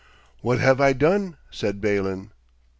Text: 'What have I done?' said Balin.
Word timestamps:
'What 0.41 0.57
have 0.57 0.81
I 0.81 0.93
done?' 0.93 1.37
said 1.51 1.79
Balin. 1.79 2.31